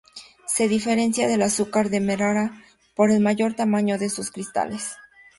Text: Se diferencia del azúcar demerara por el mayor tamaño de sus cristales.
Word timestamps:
Se 0.47 0.67
diferencia 0.67 1.27
del 1.27 1.43
azúcar 1.43 1.91
demerara 1.91 2.59
por 2.95 3.11
el 3.11 3.19
mayor 3.19 3.53
tamaño 3.53 3.99
de 3.99 4.09
sus 4.09 4.31
cristales. 4.31 4.95